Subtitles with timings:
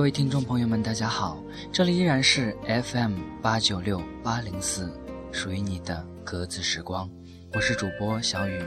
[0.00, 4.90] 各位听众朋友们，大家好，这里依然是 FM 八九六八零四，
[5.30, 7.06] 属于你的格子时光，
[7.52, 8.58] 我是主播小雨。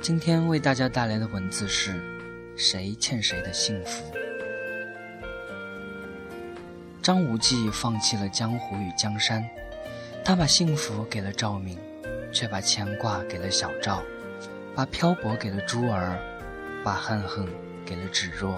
[0.00, 2.02] 今天为大家带来的文字是：
[2.56, 4.21] 谁欠谁的幸福？
[7.02, 9.44] 张无忌放弃了江湖与江山，
[10.24, 11.76] 他把幸福给了赵敏，
[12.32, 14.00] 却把牵挂给了小赵，
[14.72, 16.16] 把漂泊给了珠儿，
[16.84, 17.44] 把恨恨
[17.84, 18.56] 给了芷若。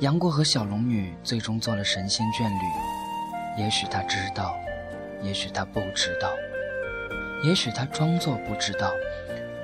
[0.00, 4.56] 杨过和小龙女最终做了神仙眷侣，也许他知道，
[5.22, 6.32] 也许他不知道，
[7.44, 8.90] 也许他装作不知道。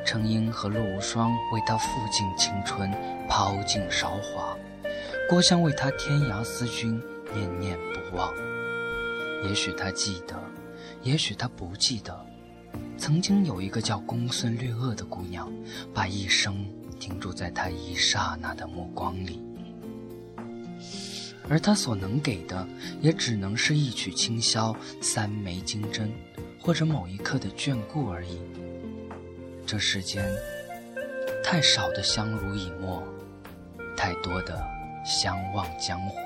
[0.04, 2.90] 程英和陆无双为他付尽青春，
[3.28, 4.56] 抛尽韶华；
[5.28, 6.98] 郭襄为他天涯思君，
[7.34, 8.32] 念念不忘。
[9.44, 10.34] 也许他记得，
[11.02, 12.18] 也许他不记得。
[12.96, 15.52] 曾经有一个叫公孙略恶的姑娘，
[15.92, 16.64] 把一生
[16.98, 19.42] 停驻在他一刹那的目光里，
[21.46, 22.66] 而他所能给的，
[23.02, 26.10] 也只能是一曲清箫、三枚金针，
[26.58, 28.40] 或者某一刻的眷顾而已。
[29.66, 30.24] 这世间，
[31.44, 33.06] 太少的相濡以沫，
[33.94, 34.58] 太多的
[35.08, 36.18] 相忘江湖。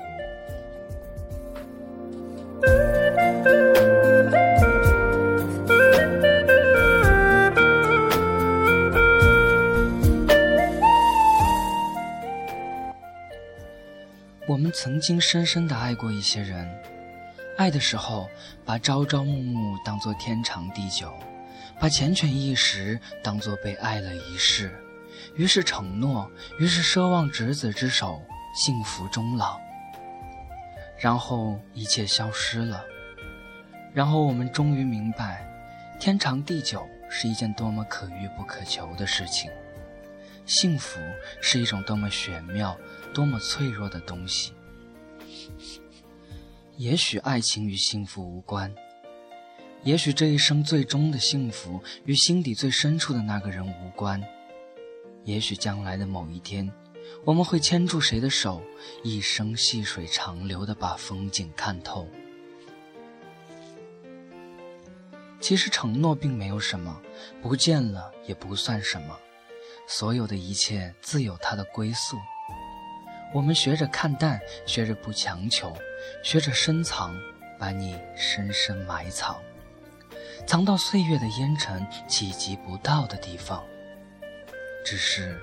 [14.45, 16.69] 我们曾经深深的爱过一些人，
[17.57, 18.29] 爱的时候，
[18.65, 21.11] 把朝朝暮暮当作天长地久。
[21.79, 24.71] 把缱绻一时当作被爱了一世，
[25.35, 26.29] 于是承诺，
[26.59, 28.21] 于是奢望执子之手，
[28.53, 29.59] 幸福终老。
[30.99, 32.85] 然后一切消失了，
[33.93, 35.45] 然后我们终于明白，
[35.99, 39.51] 天长地久是一件多么可遇不可求的事情，
[40.45, 40.99] 幸福
[41.41, 42.77] 是一种多么玄妙、
[43.13, 44.53] 多么脆弱的东西。
[46.77, 48.73] 也许爱情与幸福无关。
[49.83, 54.23] 也许这一生最终的幸福与心底最深处的那个人无关，
[55.25, 56.71] 也许将来的某一天，
[57.23, 58.61] 我们会牵住谁的手，
[59.03, 62.07] 一生细水长流的把风景看透。
[65.39, 67.01] 其实承诺并没有什么，
[67.41, 69.17] 不见了也不算什么，
[69.87, 72.17] 所有的一切自有它的归宿。
[73.33, 75.75] 我们学着看淡，学着不强求，
[76.23, 77.15] 学着深藏，
[77.59, 79.35] 把你深深埋藏。
[80.45, 83.63] 藏到岁月的烟尘企及不到的地方。
[84.85, 85.39] 只是，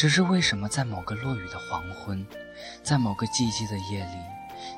[0.00, 2.26] 只是为什么在某个落雨的黄昏，
[2.82, 4.16] 在某个寂寂的夜里，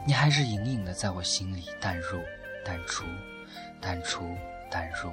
[0.05, 2.19] 你还是隐隐的在我心里淡入、
[2.65, 3.05] 淡出、
[3.81, 4.25] 淡出、
[4.69, 5.13] 淡入，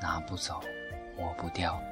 [0.00, 0.60] 拿不走，
[1.16, 1.82] 抹不掉。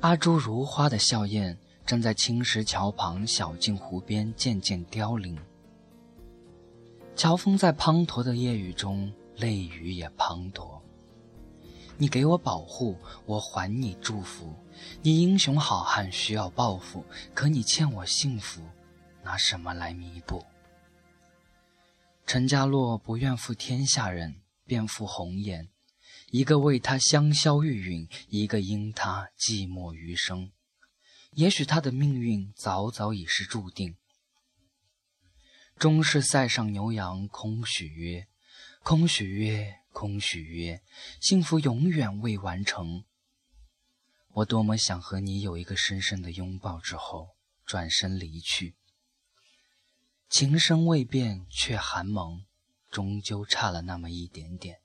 [0.00, 1.56] 阿朱如花的笑靥，
[1.88, 5.38] 正在青石桥旁小径湖边渐渐凋零。
[7.16, 10.78] 乔峰在滂沱的夜雨中，泪雨也滂沱。
[11.96, 12.94] 你给我保护，
[13.24, 14.54] 我还你祝福。
[15.00, 18.60] 你英雄好汉需要报复，可你欠我幸福，
[19.22, 20.44] 拿什么来弥补？
[22.26, 25.66] 陈家洛不愿负天下人，便负红颜。
[26.32, 30.50] 一个为他香消玉殒，一个因他寂寞余生。
[31.32, 33.96] 也许他的命运早早已是注定。
[35.78, 38.26] 终是塞上牛羊空许约，
[38.82, 40.82] 空许约，空许约，
[41.20, 43.04] 幸福永远未完成。
[44.34, 48.74] 我多么想和你有一个深深的拥抱，之后转身离去。
[50.28, 52.44] 情深未变却寒盟，
[52.90, 54.80] 终究差了那么一点点。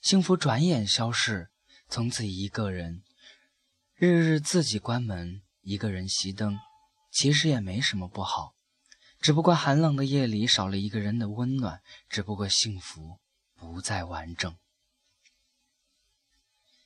[0.00, 1.50] 幸福转眼消逝，
[1.88, 3.02] 从此一个人，
[3.98, 6.58] 日日自己关门，一个人熄灯，
[7.10, 8.54] 其实也没什么不好，
[9.22, 13.20] 只不过寒冷的夜里少了一个人的温暖，只不过幸福
[13.54, 14.54] 不再完整。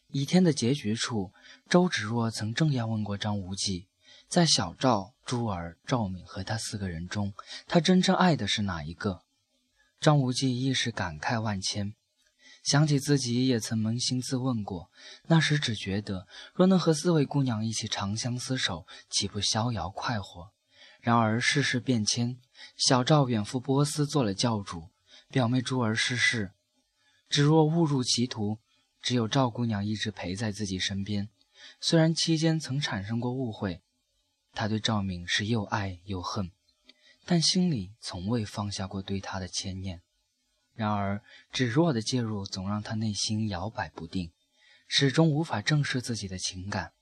[0.06, 1.32] 倚天的结局处，
[1.68, 3.88] 周芷若曾正要问过张无忌，
[4.28, 7.34] 在小赵、珠儿、赵敏和他四个人中，
[7.66, 9.24] 他真正爱的是哪一个？
[9.98, 11.96] 张无忌一时感慨万千。
[12.62, 14.90] 想起自己也曾扪心自问过，
[15.28, 20.52] 那时只觉得若能和四位姑娘一起长相厮守，岂不逍遥快活？
[21.00, 22.38] 然而世事变迁，
[22.76, 24.90] 小赵远赴波斯做了教主，
[25.28, 26.52] 表妹珠儿逝世，
[27.30, 28.58] 只若误入歧途，
[29.00, 31.30] 只有赵姑娘一直陪在自己身边。
[31.80, 33.80] 虽然期间曾产生过误会，
[34.52, 36.50] 他对赵敏是又爱又恨，
[37.24, 40.02] 但心里从未放下过对她的牵念。
[40.80, 41.22] 然而，
[41.52, 44.32] 芷若的介入总让他内心摇摆不定，
[44.88, 46.94] 始终无法正视自己的情感。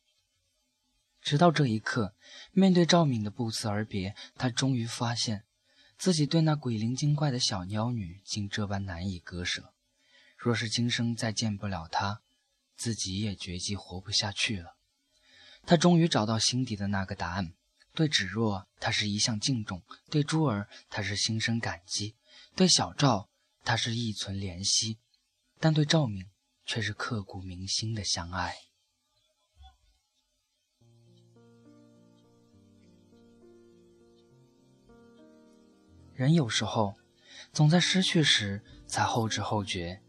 [1.23, 2.17] 直到这一刻，
[2.51, 5.45] 面对赵敏的不辞而别，他终于发现，
[5.97, 9.73] 自己对那鬼灵精怪的小妖女竟这般难以割舍。
[10.37, 12.21] 若是今生再见不了她，
[12.77, 14.75] 自己也绝迹活不下去了。
[15.65, 17.53] 他终于找到心底的那个答案：
[17.95, 22.17] 对芷若，他是一向敬重；对珠儿，他是心生感激；
[22.57, 23.29] 对小赵，
[23.65, 24.99] 他是意存怜惜；
[25.59, 26.27] 但对赵敏，
[26.65, 28.55] 却是刻骨铭心的相爱。
[36.15, 36.97] 人有时候，
[37.53, 40.03] 总在失去时才后知后觉，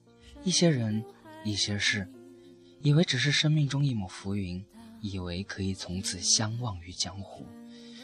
[0.43, 1.05] 一些人，
[1.45, 2.11] 一些事。
[2.81, 4.65] 以为只是生命中一抹浮云，
[5.01, 7.45] 以为可以从此相忘于江湖，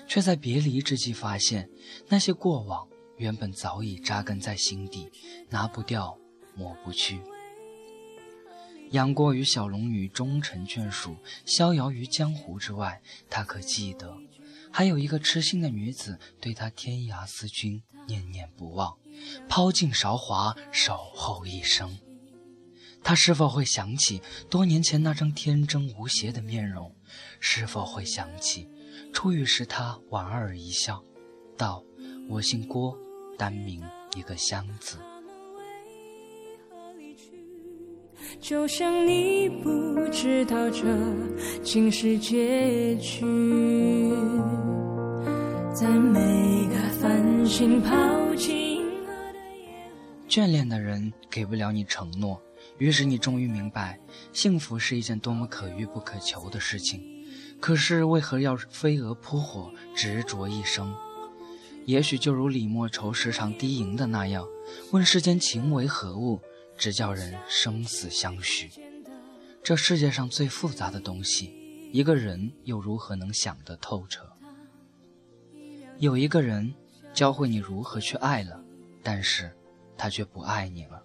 [0.07, 1.69] 却在别离之际发现，
[2.09, 5.09] 那些过往原本早已扎根在心底，
[5.49, 6.17] 拿不掉，
[6.55, 7.21] 抹不去。
[8.91, 11.15] 杨过与小龙女终成眷属，
[11.45, 14.15] 逍遥于江湖之外，他可记得，
[14.71, 18.95] 还有一个痴心的女子对他天涯思君，念念不忘，
[19.49, 21.97] 抛尽韶华，守候一生。
[23.03, 26.95] 他是否会想起多年前那张天真无邪的面容？
[27.39, 28.67] 是否会想起
[29.13, 31.03] 初遇时他莞尔一笑，
[31.57, 31.83] 道
[32.29, 32.97] ：“我姓郭，
[33.37, 33.81] 单名
[34.15, 34.97] 一个箱子。”
[38.39, 40.83] 就像你不知道这
[41.63, 43.21] 竟是结局，
[45.73, 48.81] 在每个繁星抛弃
[50.27, 52.41] 眷恋的人给不了你承诺。
[52.77, 53.99] 于是你终于明白，
[54.33, 57.01] 幸福是一件多么可遇不可求的事情。
[57.61, 60.93] 可是为何要飞蛾扑火，执着一生？
[61.85, 64.47] 也许就如李莫愁时常低吟的那样
[64.91, 66.39] ：“问世间情为何物，
[66.77, 68.69] 只叫人生死相许。”
[69.63, 71.53] 这世界上最复杂的东西，
[71.91, 74.27] 一个人又如何能想得透彻？
[75.97, 76.73] 有一个人
[77.13, 78.63] 教会你如何去爱了，
[79.01, 79.55] 但是
[79.97, 81.01] 他却不爱你了。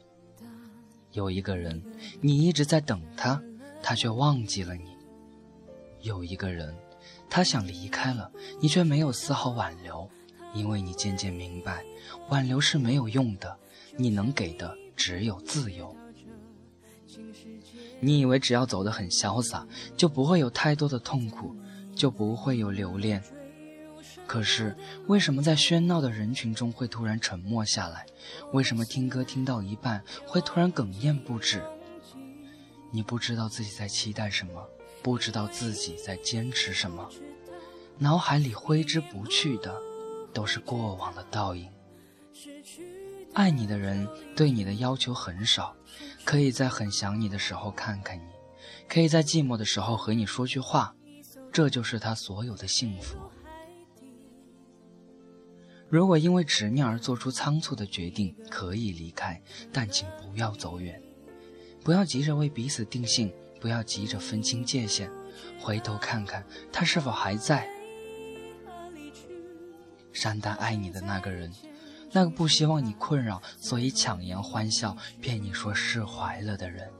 [1.12, 1.82] 有一个人，
[2.20, 3.42] 你一直在等他，
[3.82, 4.96] 他却忘记了你。
[6.00, 6.74] 有一个人，
[7.28, 8.30] 他想离开了，
[8.60, 10.08] 你却没有丝毫挽留，
[10.54, 11.84] 因为你渐渐明白，
[12.28, 13.56] 挽留是没有用的，
[13.96, 15.94] 你能给的只有自由。
[18.00, 19.66] 你以为只要走得很潇洒，
[19.96, 21.54] 就不会有太多的痛苦，
[21.94, 23.22] 就不会有留恋。
[24.26, 24.76] 可是，
[25.06, 28.06] 为什么在喧闹的人群中会突然沉默下来？
[28.52, 31.62] 为什么听歌听到一半会突然哽咽不止？
[32.92, 34.64] 你不知道自己在期待什么，
[35.02, 37.08] 不知道自己在坚持什么，
[37.98, 39.76] 脑海里挥之不去的
[40.32, 41.68] 都是过往的倒影。
[43.32, 45.74] 爱你的人对你的要求很少，
[46.24, 48.22] 可以在很想你的时候看看你，
[48.88, 50.94] 可以在寂寞的时候和你说句话，
[51.52, 53.16] 这就是他所有的幸福。
[55.88, 59.40] 如果因为执念而做出仓促的决定，可以离开，
[59.72, 61.00] 但请不要走远，
[61.84, 65.10] 不要急着为彼此定性，不要急着分清界限，
[65.60, 67.68] 回头看看他是否还在。
[70.12, 71.52] 善待爱你的那个人，
[72.12, 76.90] 那个不希望你困扰，所以强颜欢笑骗你说释怀了的人，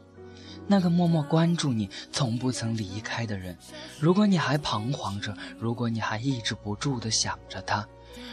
[0.66, 3.56] 那个默默关注你，从不曾离开的人。
[3.98, 7.86] 如果你还彷徨着，如果你还抑制不住的想着他。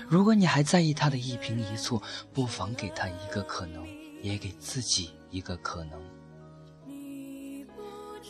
[0.09, 2.01] 如果你还在意他的一颦一蹙，
[2.33, 3.85] 不妨给他一个可能，
[4.23, 5.99] 也给自己一个可能。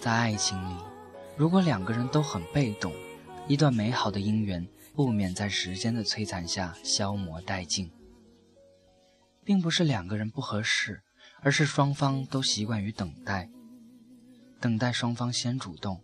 [0.01, 0.75] 在爱情里，
[1.35, 2.91] 如果两个人都很被动，
[3.47, 7.91] 一段美好的姻缘不免在时间的摧残下消磨殆尽。
[9.43, 11.03] 并不是两个人不合适，
[11.41, 13.47] 而是双方都习惯于等待，
[14.59, 16.03] 等待双方先主动。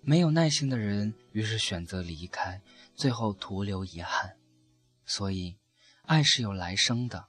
[0.00, 2.62] 没有耐心的人，于是选择离开，
[2.94, 4.38] 最后徒留遗憾。
[5.04, 5.58] 所以，
[6.04, 7.28] 爱是有来生的，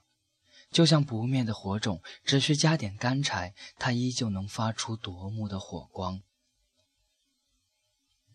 [0.70, 6.22] 就像不灭的火种，只需加点干柴，它依旧能发出夺目的火光。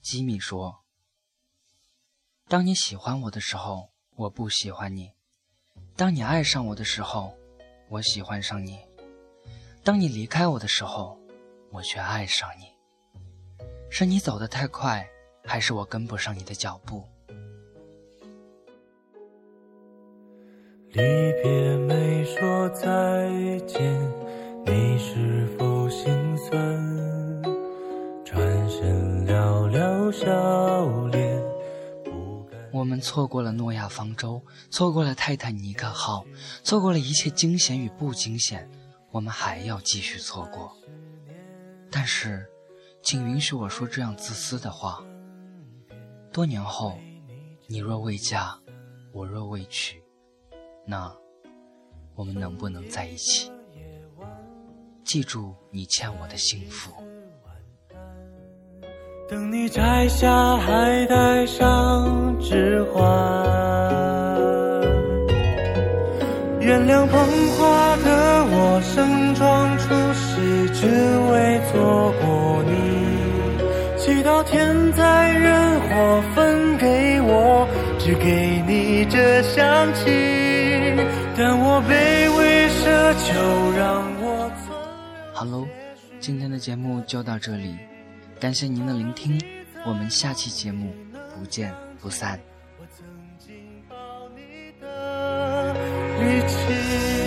[0.03, 0.85] 吉米说
[2.49, 5.11] ：“当你喜欢我的时候，我不喜欢你；
[5.97, 7.33] 当你爱上我的时候，
[7.89, 8.77] 我喜欢上你；
[9.83, 11.19] 当你离开我的时候，
[11.71, 12.63] 我却爱上你。
[13.89, 15.05] 是你走得太快，
[15.43, 17.03] 还是我跟不上你的脚步？
[20.91, 21.01] 离
[21.43, 23.29] 别没说再
[23.67, 23.93] 见，
[24.65, 27.43] 你是否心酸？
[28.23, 31.06] 转身，寥寥笑。
[32.77, 36.23] 我们错过了诺亚方舟，错过了泰坦尼克号，
[36.63, 38.69] 错过了一切惊险与不惊险，
[39.09, 40.77] 我们还要继续错过。
[41.89, 42.45] 但是，
[43.01, 45.03] 请允许我说这样自私的话：
[46.31, 46.99] 多年后，
[47.65, 48.55] 你若未嫁，
[49.11, 50.03] 我若未娶，
[50.85, 51.11] 那
[52.13, 53.51] 我们能不能在一起？
[55.03, 56.93] 记住你欠我的幸福。
[59.29, 63.03] 等你摘下，还戴上指环。
[66.61, 67.19] 原谅捧
[67.57, 72.71] 花的我，盛装出席，只为错过你。
[73.97, 77.67] 祈祷天灾人祸分给我，
[77.99, 80.05] 只给你这香气。
[81.35, 83.35] 但我卑微奢求，
[83.77, 84.71] 让我存。
[85.33, 85.67] Hello，
[86.21, 87.75] 今天的节目就到这里。
[88.39, 89.41] 感谢您的聆听，
[89.85, 90.93] 我们下期节目
[91.35, 92.39] 不见不散。
[96.19, 97.26] 以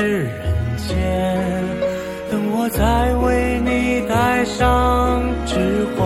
[0.00, 0.32] 是人
[0.78, 0.96] 间，
[2.30, 2.80] 等我再
[3.16, 5.56] 为你戴上指
[5.94, 6.00] 环。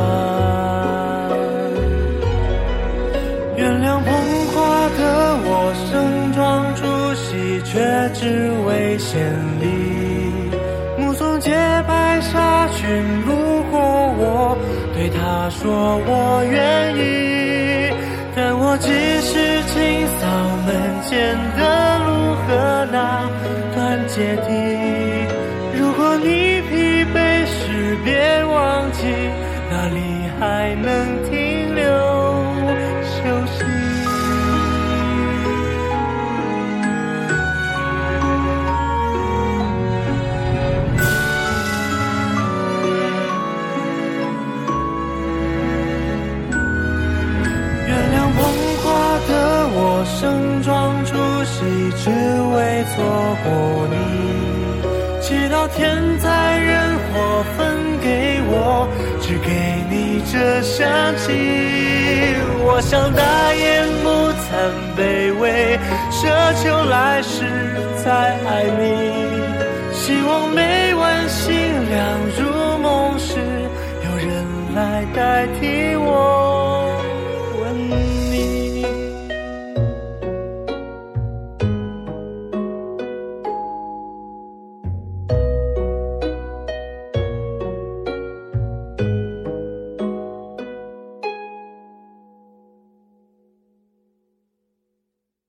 [3.56, 4.10] 原谅捧
[4.50, 5.92] 花的我，盛
[6.32, 6.82] 装出
[7.14, 7.78] 席却
[8.12, 9.22] 只为献
[9.60, 9.62] 礼，
[10.98, 11.52] 目送洁
[11.86, 13.30] 白纱裙路
[13.70, 13.78] 过，
[14.18, 14.58] 我
[14.92, 17.94] 对他说我愿意。
[18.34, 18.90] 但我只
[19.22, 19.78] 是清
[20.18, 20.26] 扫
[20.66, 20.74] 门
[21.04, 21.62] 前的
[24.14, 24.83] 阶梯。
[51.96, 52.94] 只为错
[53.44, 53.46] 过
[53.90, 53.94] 你。
[55.20, 56.72] 祈祷天灾人
[57.12, 58.86] 祸分给我，
[59.22, 59.48] 只给
[59.88, 60.84] 你这香
[61.16, 61.24] 气。
[62.66, 63.22] 我想大
[63.54, 64.08] 言不
[64.44, 64.46] 惭
[64.96, 65.78] 卑微，
[66.10, 66.20] 奢
[66.62, 67.44] 求来世
[68.04, 68.10] 再
[68.44, 68.82] 爱你。
[69.92, 71.54] 希望每晚星
[71.88, 73.38] 亮入梦时，
[74.04, 74.44] 有人
[74.74, 75.93] 来代替。